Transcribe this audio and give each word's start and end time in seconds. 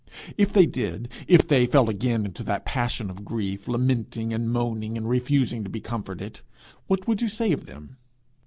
If 0.35 0.51
they 0.51 0.65
did, 0.65 1.09
if 1.27 1.47
they 1.47 1.67
fell 1.67 1.87
again 1.87 2.25
into 2.25 2.41
that 2.45 2.65
passion 2.65 3.11
of 3.11 3.23
grief, 3.23 3.67
lamenting 3.67 4.33
and 4.33 4.49
moaning 4.51 4.97
and 4.97 5.07
refusing 5.07 5.63
to 5.63 5.69
be 5.69 5.79
comforted, 5.79 6.41
what 6.87 7.07
would 7.07 7.21
you 7.21 7.27
say 7.27 7.51
of 7.51 7.67
them? 7.67 7.97